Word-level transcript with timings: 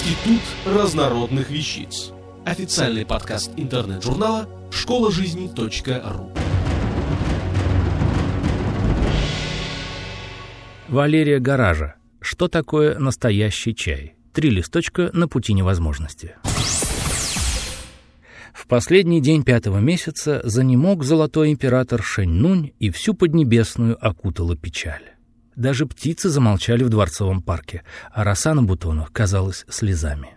Институт 0.00 0.40
разнородных 0.64 1.50
вещиц. 1.50 2.12
Официальный 2.46 3.04
подкаст 3.04 3.50
интернет-журнала 3.58 4.48
школа 4.70 5.12
жизни 5.12 5.50
.ру. 5.54 6.32
Валерия 10.88 11.38
Гаража. 11.38 11.96
Что 12.18 12.48
такое 12.48 12.98
настоящий 12.98 13.74
чай? 13.74 14.14
Три 14.32 14.48
листочка 14.48 15.10
на 15.12 15.28
пути 15.28 15.52
невозможности. 15.52 16.34
В 18.54 18.66
последний 18.68 19.20
день 19.20 19.44
пятого 19.44 19.80
месяца 19.80 20.40
занемог 20.44 21.04
золотой 21.04 21.52
император 21.52 22.02
Шэньнунь 22.02 22.72
и 22.78 22.88
всю 22.88 23.12
Поднебесную 23.12 23.98
окутала 24.00 24.56
печаль. 24.56 25.19
Даже 25.60 25.84
птицы 25.84 26.30
замолчали 26.30 26.84
в 26.84 26.88
дворцовом 26.88 27.42
парке, 27.42 27.82
а 28.14 28.24
роса 28.24 28.54
на 28.54 28.62
бутонах 28.62 29.12
казалась 29.12 29.66
слезами. 29.68 30.30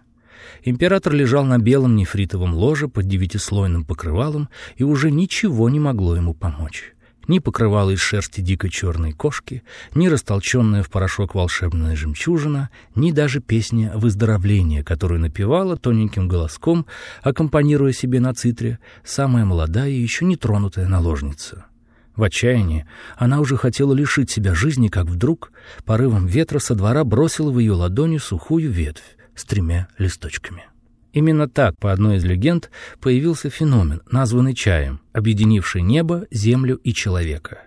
Император 0.64 1.14
лежал 1.14 1.45
на 1.45 1.59
белом 1.59 1.95
нефритовом 1.95 2.54
ложе 2.54 2.90
под 2.90 3.08
девятислойным 3.08 3.86
покрывалом, 3.86 4.50
и 4.76 4.84
уже 4.84 5.12
ничего 5.12 5.70
не 5.70 5.80
могло 5.80 6.17
ему 6.17 6.34
помочь. 6.34 6.94
Ни 7.30 7.40
покрывало 7.40 7.91
из 7.91 8.02
шерсти 8.02 8.41
дикой 8.41 8.70
черной 8.70 9.14
кошки, 9.14 9.64
ни 9.95 10.09
растолченная 10.09 10.84
в 10.84 10.90
порошок 10.90 11.36
волшебная 11.36 11.95
жемчужина, 11.95 12.70
ни 12.94 13.14
даже 13.14 13.40
песня 13.40 13.94
выздоровления, 13.95 14.84
которую 14.84 15.22
напевала 15.22 15.78
тоненьким 15.78 16.28
голоском, 16.28 16.86
аккомпанируя 17.22 17.94
себе 17.94 18.20
на 18.20 18.34
цитре, 18.34 18.78
самая 19.05 19.45
молодая 19.45 19.90
и 19.90 20.02
еще 20.02 20.26
не 20.26 20.36
тронутая 20.36 20.90
наложница. 20.90 21.67
В 22.16 22.23
отчаянии 22.23 22.85
она 23.17 23.40
уже 23.40 23.58
хотела 23.58 23.94
лишить 23.94 24.30
себя 24.30 24.53
жизни, 24.53 24.88
как 24.88 25.05
вдруг 25.05 25.52
порывом 25.85 26.27
ветра 26.27 26.59
со 26.59 26.76
двора 26.76 27.03
бросила 27.03 27.52
в 27.52 27.59
ее 27.59 27.73
ладони 27.73 28.17
сухую 28.17 28.72
ветвь 28.72 29.17
с 29.36 29.45
тремя 29.45 29.88
листочками. 29.98 30.66
Именно 31.11 31.47
так, 31.47 31.78
по 31.80 31.91
одной 31.91 32.17
из 32.17 32.23
легенд, 32.23 32.72
появился 33.00 33.50
феномен, 33.50 34.02
названный 34.09 34.56
чаем, 34.56 35.00
объединивший 35.11 35.81
небо, 35.81 36.25
землю 36.31 36.78
и 36.78 36.94
человека. 36.94 37.59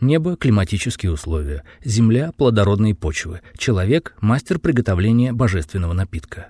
Небо— 0.00 0.36
климатические 0.40 1.12
условия, 1.12 1.64
земля— 1.82 2.32
плодородные 2.36 2.94
почвы, 2.94 3.40
человек— 3.56 4.14
мастер 4.20 4.58
приготовления 4.58 5.32
божественного 5.32 5.94
напитка. 5.94 6.48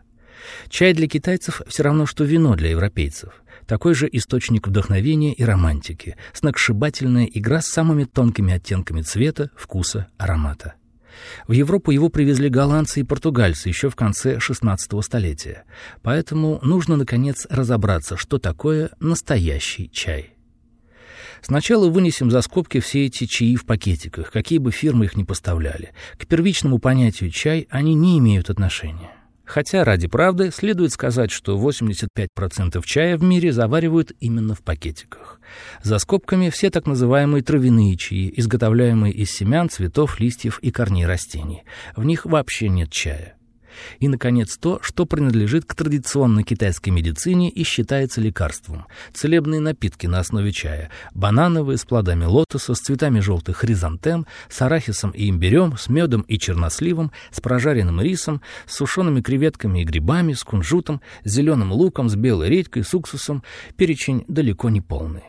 Чай 0.69 0.95
для 0.95 1.07
китайцев 1.07 1.63
все 1.69 1.83
равно, 1.83 2.07
что 2.07 2.25
вино 2.25 2.57
для 2.57 2.71
европейцев. 2.71 3.43
Такой 3.71 3.95
же 3.95 4.09
источник 4.11 4.67
вдохновения 4.67 5.33
и 5.33 5.45
романтики, 5.45 6.17
сногсшибательная 6.33 7.27
игра 7.27 7.63
с 7.63 7.69
самыми 7.69 8.03
тонкими 8.03 8.53
оттенками 8.53 9.03
цвета, 9.03 9.53
вкуса, 9.55 10.09
аромата. 10.19 10.75
В 11.47 11.53
Европу 11.53 11.93
его 11.93 12.09
привезли 12.09 12.49
голландцы 12.49 12.99
и 12.99 13.05
португальцы 13.05 13.69
еще 13.69 13.89
в 13.89 13.95
конце 13.95 14.39
XVI 14.39 14.77
столетия. 15.03 15.63
Поэтому 16.03 16.59
нужно, 16.65 16.97
наконец, 16.97 17.47
разобраться, 17.49 18.17
что 18.17 18.39
такое 18.39 18.91
настоящий 18.99 19.89
чай. 19.89 20.35
Сначала 21.41 21.89
вынесем 21.89 22.29
за 22.33 22.43
скобки 22.43 22.81
все 22.81 23.07
эти 23.07 23.27
чаи 23.27 23.55
в 23.55 23.67
пакетиках, 23.67 24.33
какие 24.33 24.59
бы 24.59 24.73
фирмы 24.73 25.05
их 25.05 25.15
ни 25.15 25.23
поставляли. 25.23 25.93
К 26.19 26.27
первичному 26.27 26.81
понятию 26.81 27.31
«чай» 27.31 27.69
они 27.71 27.95
не 27.95 28.19
имеют 28.19 28.51
отношения. 28.51 29.13
Хотя, 29.51 29.83
ради 29.83 30.07
правды, 30.07 30.53
следует 30.53 30.93
сказать, 30.93 31.33
что 31.33 31.59
85% 31.59 32.81
чая 32.85 33.19
в 33.19 33.25
мире 33.25 33.51
заваривают 33.51 34.13
именно 34.21 34.55
в 34.55 34.63
пакетиках. 34.63 35.41
За 35.83 35.99
скобками 35.99 36.51
все 36.51 36.71
так 36.71 36.87
называемые 36.87 37.43
травяные 37.43 37.97
чаи, 37.97 38.33
изготовляемые 38.37 39.13
из 39.13 39.33
семян, 39.33 39.69
цветов, 39.69 40.21
листьев 40.21 40.61
и 40.61 40.71
корней 40.71 41.05
растений. 41.05 41.65
В 41.97 42.05
них 42.05 42.27
вообще 42.27 42.69
нет 42.69 42.93
чая. 42.93 43.40
И, 43.99 44.09
наконец, 44.09 44.57
то, 44.57 44.79
что 44.83 45.07
принадлежит 45.07 45.65
к 45.65 45.75
традиционной 45.75 46.43
китайской 46.43 46.91
медицине 46.91 47.51
и 47.51 47.65
считается 47.65 48.21
лекарством. 48.21 48.87
Целебные 49.13 49.61
напитки 49.61 50.07
на 50.07 50.21
основе 50.21 50.53
чая. 50.53 50.91
Банановые 51.15 51.79
с 51.79 51.85
плодами 51.85 52.25
лотоса, 52.25 52.75
с 52.75 52.81
цветами 52.81 53.21
желтых 53.21 53.59
хризантем, 53.59 54.27
с 54.49 54.63
арахисом 54.63 55.11
и 55.11 55.29
имбирем, 55.29 55.77
с 55.77 55.89
медом 55.89 56.23
и 56.23 56.39
черносливом, 56.39 57.13
с 57.31 57.41
прожаренным 57.41 58.01
рисом, 58.01 58.41
с 58.67 58.77
сушеными 58.77 59.21
креветками 59.21 59.81
и 59.81 59.85
грибами, 59.85 60.33
с 60.33 60.45
кунжутом, 60.45 61.01
с 61.25 61.31
зеленым 61.31 61.73
луком, 61.73 62.09
с 62.09 62.17
белой 62.17 62.49
редькой, 62.49 62.85
с 62.85 62.95
уксусом. 62.95 63.43
Перечень 63.77 64.25
далеко 64.29 64.71
не 64.71 64.81
полный 64.81 65.23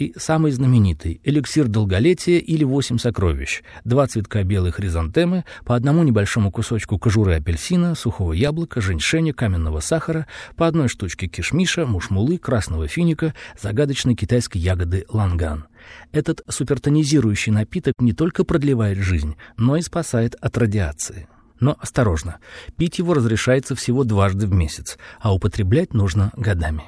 и 0.00 0.14
самый 0.16 0.50
знаменитый— 0.50 1.20
эликсир 1.24 1.68
долголетия 1.68 2.38
или 2.38 2.64
восемь 2.64 2.98
сокровищ. 2.98 3.62
Два 3.84 4.06
цветка 4.06 4.42
белой 4.44 4.70
хризантемы, 4.70 5.44
по 5.64 5.76
одному 5.76 6.02
небольшому 6.02 6.50
кусочку 6.50 6.98
кожуры 6.98 7.34
апельсина, 7.34 7.94
сухого 7.94 8.32
яблока, 8.32 8.80
женьшеня, 8.80 9.34
каменного 9.34 9.80
сахара, 9.80 10.26
по 10.56 10.66
одной 10.66 10.88
штучке 10.88 11.26
кишмиша, 11.26 11.84
мушмулы, 11.84 12.38
красного 12.38 12.88
финика, 12.88 13.34
загадочной 13.60 14.14
китайской 14.14 14.58
ягоды 14.58 15.04
ланган. 15.10 15.66
Этот 16.12 16.42
супертонизирующий 16.48 17.52
напиток 17.52 17.94
не 17.98 18.12
только 18.12 18.44
продлевает 18.44 18.98
жизнь, 18.98 19.36
но 19.58 19.76
и 19.76 19.82
спасает 19.82 20.34
от 20.40 20.56
радиации. 20.56 21.28
Но 21.60 21.76
осторожно, 21.78 22.38
пить 22.78 22.98
его 22.98 23.12
разрешается 23.12 23.74
всего 23.74 24.04
дважды 24.04 24.46
в 24.46 24.52
месяц, 24.52 24.96
а 25.20 25.34
употреблять 25.34 25.92
нужно 25.92 26.32
годами. 26.36 26.84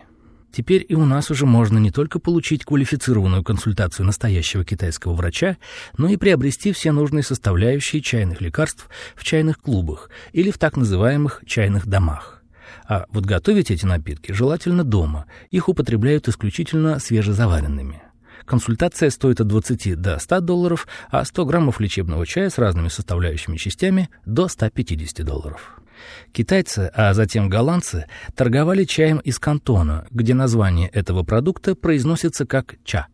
Теперь 0.53 0.85
и 0.87 0.95
у 0.95 1.07
нас 1.07 1.31
уже 1.31 1.47
можно 1.47 1.79
не 1.79 1.91
только 1.91 2.19
получить 2.19 2.65
квалифицированную 2.65 3.43
консультацию 3.43 4.05
настоящего 4.05 4.65
китайского 4.65 5.15
врача, 5.15 5.57
но 5.97 6.09
и 6.09 6.19
приобрести 6.19 6.73
все 6.73 6.93
нужные 6.93 7.23
составляющие 7.23 8.03
чайных 8.03 8.43
лекарств 8.43 8.89
в 9.17 9.25
чайных 9.25 9.59
клубах 9.59 10.11
или 10.33 10.51
в 10.51 10.59
так 10.59 10.77
называемых 10.77 11.43
чайных 11.47 11.87
домах. 11.87 12.43
А 12.87 13.07
вот 13.11 13.25
готовить 13.25 13.71
эти 13.71 13.87
напитки 13.87 14.33
желательно 14.33 14.85
дома. 14.85 15.25
Их 15.51 15.71
употребляют 15.71 16.29
исключительно 16.29 16.99
свежезаваренными. 16.99 18.03
Консультация 18.45 19.09
стоит 19.09 19.41
от 19.41 19.47
20 19.47 19.99
до 20.01 20.19
100 20.19 20.41
долларов, 20.41 20.87
а 21.11 21.25
100 21.25 21.47
граммов 21.47 21.81
лечебного 21.81 22.27
чая 22.27 22.51
с 22.51 22.59
разными 22.59 22.89
составляющими 22.89 23.57
частями 23.57 24.11
до 24.27 24.49
150 24.49 25.25
долларов. 25.25 25.81
Китайцы, 26.33 26.91
а 26.95 27.15
затем 27.15 27.49
голландцы, 27.49 28.07
торговали 28.35 28.85
чаем 28.85 29.19
из 29.19 29.39
Кантона, 29.39 30.07
где 30.11 30.35
название 30.35 30.89
этого 30.89 31.23
продукта 31.23 31.75
произносится 31.75 32.47
как 32.47 32.77
«ча». 32.85 33.07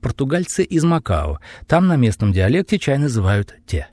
Португальцы 0.00 0.64
из 0.64 0.84
Макао, 0.84 1.38
там 1.66 1.86
на 1.86 1.96
местном 1.96 2.32
диалекте 2.32 2.78
чай 2.78 2.98
называют 2.98 3.54
«те». 3.66 3.88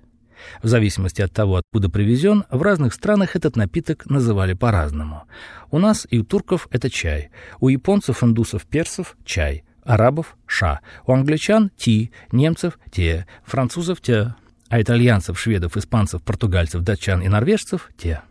В 0.61 0.67
зависимости 0.67 1.21
от 1.21 1.31
того, 1.31 1.57
откуда 1.57 1.89
привезен, 1.89 2.45
в 2.49 2.61
разных 2.61 2.93
странах 2.93 3.35
этот 3.35 3.55
напиток 3.55 4.05
называли 4.09 4.53
по-разному. 4.53 5.23
У 5.71 5.79
нас 5.79 6.07
и 6.09 6.19
у 6.19 6.23
турков 6.23 6.67
это 6.71 6.89
чай, 6.89 7.29
у 7.59 7.69
японцев, 7.69 8.23
индусов, 8.23 8.65
персов– 8.65 9.15
чай, 9.25 9.63
арабов– 9.83 10.35
ша, 10.47 10.81
у 11.05 11.13
англичан– 11.13 11.71
ти, 11.77 12.11
немцев– 12.31 12.79
те, 12.91 13.25
французов– 13.45 14.01
те, 14.01 14.35
а 14.69 14.81
итальянцев, 14.81 15.39
шведов, 15.39 15.77
испанцев, 15.77 16.23
португальцев, 16.23 16.81
датчан 16.81 17.21
и 17.21 17.27
норвежцев– 17.27 17.89
те. 17.97 18.21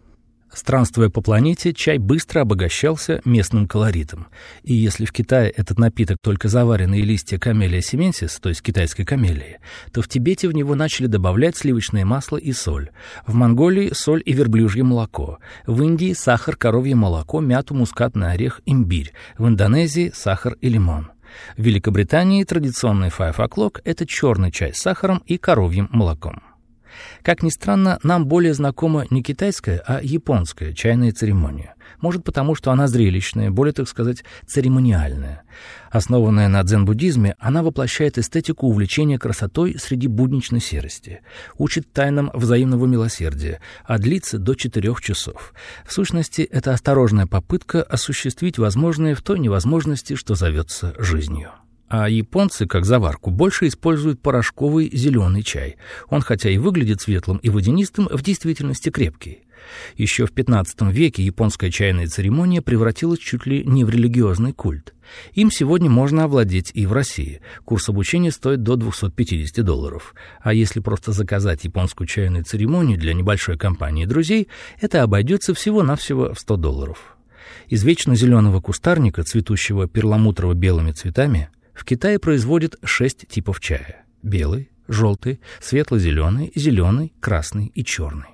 Странствуя 0.54 1.08
по 1.08 1.22
планете, 1.22 1.72
чай 1.72 1.98
быстро 1.98 2.40
обогащался 2.40 3.22
местным 3.24 3.66
колоритом. 3.66 4.26
И 4.62 4.74
если 4.74 5.06
в 5.06 5.12
Китае 5.12 5.50
этот 5.50 5.78
напиток 5.78 6.18
только 6.22 6.48
заваренные 6.48 7.02
листья 7.02 7.38
камелия 7.38 7.80
семенсис, 7.80 8.38
то 8.38 8.50
есть 8.50 8.62
китайской 8.62 9.04
камелии, 9.04 9.60
то 9.92 10.02
в 10.02 10.08
Тибете 10.08 10.48
в 10.48 10.52
него 10.52 10.74
начали 10.74 11.06
добавлять 11.06 11.56
сливочное 11.56 12.04
масло 12.04 12.36
и 12.36 12.52
соль. 12.52 12.90
В 13.26 13.34
Монголии 13.34 13.92
соль 13.94 14.22
и 14.24 14.32
верблюжье 14.32 14.84
молоко. 14.84 15.38
В 15.66 15.82
Индии 15.82 16.12
сахар, 16.12 16.56
коровье 16.56 16.94
молоко, 16.94 17.40
мяту, 17.40 17.74
мускатный 17.74 18.32
орех, 18.32 18.60
имбирь. 18.66 19.12
В 19.38 19.48
Индонезии 19.48 20.12
сахар 20.14 20.56
и 20.60 20.68
лимон. 20.68 21.10
В 21.56 21.62
Великобритании 21.62 22.44
традиционный 22.44 23.08
five 23.08 23.36
o'clock– 23.36 23.80
это 23.84 24.06
черный 24.06 24.50
чай 24.50 24.74
с 24.74 24.80
сахаром 24.80 25.22
и 25.26 25.38
коровьим 25.38 25.88
молоком. 25.92 26.42
Как 27.22 27.42
ни 27.42 27.50
странно, 27.50 27.98
нам 28.02 28.26
более 28.26 28.54
знакома 28.54 29.06
не 29.10 29.22
китайская, 29.22 29.82
а 29.86 30.00
японская 30.02 30.72
чайная 30.72 31.12
церемония. 31.12 31.74
Может, 32.00 32.24
потому 32.24 32.54
что 32.54 32.70
она 32.70 32.88
зрелищная, 32.88 33.50
более, 33.50 33.72
так 33.72 33.88
сказать, 33.88 34.24
церемониальная. 34.46 35.42
Основанная 35.90 36.48
на 36.48 36.62
дзен-буддизме, 36.62 37.36
она 37.38 37.62
воплощает 37.62 38.18
эстетику 38.18 38.66
увлечения 38.66 39.18
красотой 39.18 39.76
среди 39.78 40.08
будничной 40.08 40.60
серости, 40.60 41.20
учит 41.58 41.92
тайнам 41.92 42.30
взаимного 42.32 42.86
милосердия, 42.86 43.60
а 43.84 43.98
длится 43.98 44.38
до 44.38 44.54
четырех 44.54 45.00
часов. 45.00 45.54
В 45.86 45.92
сущности, 45.92 46.42
это 46.42 46.72
осторожная 46.72 47.26
попытка 47.26 47.82
осуществить 47.82 48.58
возможное 48.58 49.14
в 49.14 49.22
той 49.22 49.38
невозможности, 49.38 50.14
что 50.14 50.34
зовется 50.34 50.94
жизнью. 50.98 51.50
А 51.92 52.08
японцы, 52.08 52.66
как 52.66 52.86
заварку, 52.86 53.30
больше 53.30 53.68
используют 53.68 54.18
порошковый 54.22 54.88
зеленый 54.90 55.42
чай. 55.42 55.76
Он, 56.08 56.22
хотя 56.22 56.48
и 56.48 56.56
выглядит 56.56 57.02
светлым 57.02 57.36
и 57.36 57.50
водянистым, 57.50 58.08
в 58.10 58.22
действительности 58.22 58.88
крепкий. 58.88 59.40
Еще 59.98 60.24
в 60.24 60.32
XV 60.32 60.90
веке 60.90 61.22
японская 61.22 61.70
чайная 61.70 62.06
церемония 62.06 62.62
превратилась 62.62 63.18
чуть 63.18 63.44
ли 63.44 63.62
не 63.64 63.84
в 63.84 63.90
религиозный 63.90 64.54
культ. 64.54 64.94
Им 65.34 65.50
сегодня 65.50 65.90
можно 65.90 66.24
овладеть 66.24 66.70
и 66.72 66.86
в 66.86 66.94
России. 66.94 67.42
Курс 67.66 67.90
обучения 67.90 68.30
стоит 68.30 68.62
до 68.62 68.76
250 68.76 69.62
долларов. 69.62 70.14
А 70.40 70.54
если 70.54 70.80
просто 70.80 71.12
заказать 71.12 71.64
японскую 71.64 72.08
чайную 72.08 72.46
церемонию 72.46 72.98
для 72.98 73.12
небольшой 73.12 73.58
компании 73.58 74.06
друзей, 74.06 74.48
это 74.80 75.02
обойдется 75.02 75.52
всего-навсего 75.52 76.32
в 76.32 76.40
100 76.40 76.56
долларов. 76.56 77.18
Из 77.68 77.84
вечно 77.84 78.16
зеленого 78.16 78.62
кустарника, 78.62 79.24
цветущего 79.24 79.86
перламутрово-белыми 79.86 80.92
цветами, 80.92 81.50
в 81.74 81.84
Китае 81.84 82.18
производят 82.18 82.76
шесть 82.84 83.26
типов 83.28 83.60
чая. 83.60 84.04
Белый, 84.22 84.70
желтый, 84.88 85.40
светло-зеленый, 85.60 86.52
зеленый, 86.54 87.12
красный 87.20 87.66
и 87.74 87.84
черный. 87.84 88.26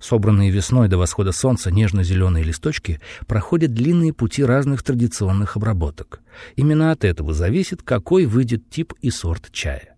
Собранные 0.00 0.50
весной 0.50 0.88
до 0.88 0.98
восхода 0.98 1.32
солнца 1.32 1.70
нежно-зеленые 1.70 2.44
листочки 2.44 3.00
проходят 3.26 3.72
длинные 3.72 4.12
пути 4.12 4.42
разных 4.42 4.82
традиционных 4.82 5.56
обработок. 5.56 6.20
Именно 6.56 6.90
от 6.90 7.04
этого 7.04 7.34
зависит, 7.34 7.82
какой 7.82 8.26
выйдет 8.26 8.70
тип 8.70 8.94
и 9.00 9.10
сорт 9.10 9.50
чая. 9.52 9.96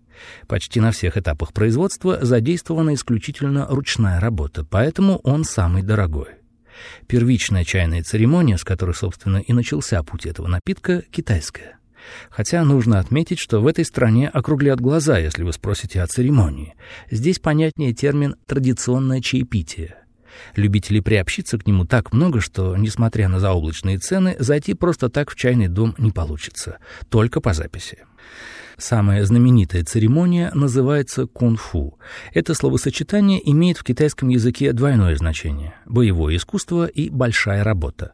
Почти 0.49 0.81
на 0.81 0.93
всех 0.93 1.17
этапах 1.17 1.53
производства 1.53 2.25
задействована 2.25 2.95
исключительно 2.95 3.67
ручная 3.69 4.19
работа, 4.19 4.65
поэтому 4.65 5.19
он 5.19 5.45
самый 5.45 5.83
дорогой. 5.83 6.29
Первичная 7.07 7.65
чайная 7.65 8.03
церемония, 8.03 8.59
с 8.59 8.65
которой, 8.65 8.95
собственно, 8.95 9.39
и 9.39 9.53
начался 9.53 10.03
путь 10.03 10.27
этого 10.27 10.47
напитка, 10.47 11.03
китайская. 11.11 11.79
Хотя 12.31 12.65
нужно 12.65 12.99
отметить, 12.99 13.39
что 13.39 13.61
в 13.61 13.67
этой 13.67 13.85
стране 13.85 14.29
округлят 14.29 14.81
глаза, 14.81 15.19
если 15.19 15.43
вы 15.43 15.53
спросите 15.53 16.03
о 16.03 16.07
церемонии. 16.07 16.75
Здесь 17.11 17.39
понятнее 17.39 17.93
термин 17.93 18.37
«традиционное 18.47 19.21
чаепитие». 19.21 19.97
Любителей 20.55 21.01
приобщиться 21.01 21.59
к 21.59 21.67
нему 21.67 21.87
так 21.87 22.13
много, 22.13 22.41
что, 22.41 22.77
несмотря 22.77 23.29
на 23.29 23.41
заоблачные 23.41 23.99
цены, 23.99 24.37
зайти 24.39 24.75
просто 24.75 25.09
так 25.09 25.31
в 25.31 25.37
чайный 25.37 25.69
дом 25.69 25.95
не 25.99 26.11
получится, 26.11 26.79
только 27.09 27.41
по 27.41 27.55
записи. 27.55 28.05
Самая 28.79 29.25
знаменитая 29.25 29.85
церемония 29.85 30.51
называется 30.53 31.27
кунг-фу. 31.27 31.99
Это 32.35 32.53
словосочетание 32.53 33.41
имеет 33.51 33.79
в 33.79 33.85
китайском 33.85 34.29
языке 34.29 34.73
двойное 34.75 35.17
значение– 35.17 35.75
боевое 35.87 36.37
искусство 36.37 36.85
и 36.87 37.09
большая 37.09 37.65
работа. 37.65 38.13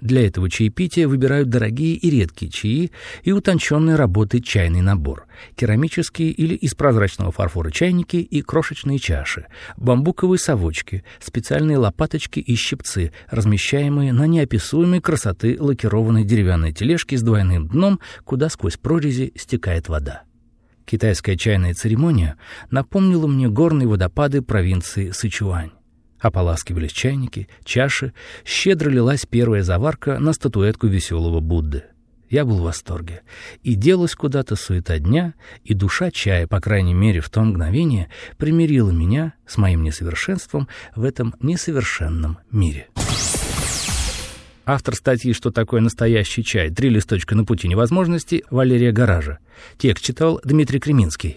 Для 0.00 0.26
этого 0.26 0.50
чаепития 0.50 1.08
выбирают 1.08 1.48
дорогие 1.48 1.94
и 1.94 2.10
редкие 2.10 2.50
чаи 2.50 2.90
и 3.22 3.32
утонченной 3.32 3.94
работы 3.94 4.40
чайный 4.40 4.80
набор, 4.80 5.26
керамические 5.56 6.30
или 6.30 6.54
из 6.54 6.74
прозрачного 6.74 7.32
фарфора 7.32 7.70
чайники 7.70 8.16
и 8.16 8.42
крошечные 8.42 8.98
чаши, 8.98 9.46
бамбуковые 9.76 10.38
совочки, 10.38 11.04
специальные 11.20 11.78
лопаточки 11.78 12.40
и 12.40 12.54
щипцы, 12.54 13.12
размещаемые 13.30 14.12
на 14.12 14.26
неописуемой 14.26 15.00
красоты 15.00 15.56
лакированной 15.58 16.24
деревянной 16.24 16.72
тележке 16.72 17.16
с 17.16 17.22
двойным 17.22 17.68
дном, 17.68 18.00
куда 18.24 18.48
сквозь 18.48 18.76
прорези 18.76 19.32
стекает 19.36 19.88
вода. 19.88 20.22
Китайская 20.84 21.36
чайная 21.36 21.74
церемония 21.74 22.36
напомнила 22.70 23.26
мне 23.26 23.48
горные 23.48 23.88
водопады 23.88 24.42
провинции 24.42 25.10
Сычуань. 25.10 25.70
Ополаскивались 26.22 26.92
чайники, 26.92 27.48
чаши, 27.64 28.14
щедро 28.44 28.88
лилась 28.88 29.26
первая 29.26 29.64
заварка 29.64 30.20
на 30.20 30.32
статуэтку 30.32 30.86
веселого 30.86 31.40
Будды. 31.40 31.82
Я 32.30 32.44
был 32.44 32.58
в 32.58 32.62
восторге. 32.62 33.22
И 33.62 33.74
делась 33.74 34.14
куда-то 34.14 34.54
суета 34.54 34.98
дня, 35.00 35.34
и 35.64 35.74
душа 35.74 36.12
чая, 36.12 36.46
по 36.46 36.60
крайней 36.60 36.94
мере, 36.94 37.20
в 37.20 37.28
то 37.28 37.42
мгновение, 37.42 38.08
примирила 38.38 38.90
меня 38.90 39.34
с 39.46 39.58
моим 39.58 39.82
несовершенством 39.82 40.68
в 40.94 41.02
этом 41.02 41.34
несовершенном 41.40 42.38
мире. 42.52 42.86
Автор 44.64 44.94
статьи 44.94 45.32
«Что 45.32 45.50
такое 45.50 45.80
настоящий 45.80 46.44
чай? 46.44 46.70
Три 46.70 46.88
листочка 46.88 47.34
на 47.34 47.44
пути 47.44 47.66
невозможности» 47.66 48.44
Валерия 48.48 48.92
Гаража. 48.92 49.40
Текст 49.76 50.04
читал 50.04 50.40
Дмитрий 50.44 50.78
Креминский. 50.78 51.36